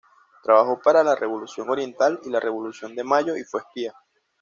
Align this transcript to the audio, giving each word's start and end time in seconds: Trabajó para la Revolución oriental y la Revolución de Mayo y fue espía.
Trabajó 0.41 0.79
para 0.79 1.03
la 1.03 1.13
Revolución 1.15 1.69
oriental 1.69 2.19
y 2.23 2.31
la 2.31 2.39
Revolución 2.39 2.95
de 2.95 3.03
Mayo 3.03 3.37
y 3.37 3.43
fue 3.43 3.59
espía. 3.61 3.93